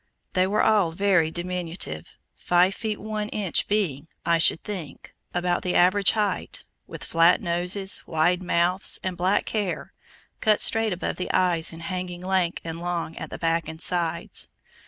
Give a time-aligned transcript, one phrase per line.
[0.33, 5.75] They were all very diminutive, five feet one inch being, I should think, about the
[5.75, 9.93] average height, with flat noses, wide mouths, and black hair,
[10.39, 14.47] cut straight above the eyes and hanging lank and long at the back and sides.